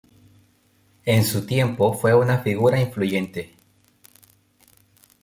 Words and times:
En 1.05 1.23
su 1.25 1.45
tiempo 1.45 1.93
fue 1.93 2.15
una 2.15 2.39
figura 2.39 2.81
influyente. 2.81 3.55